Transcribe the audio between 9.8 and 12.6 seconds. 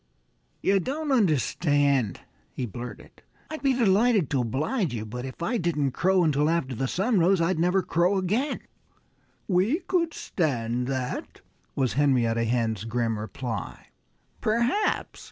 could stand that," was Henrietta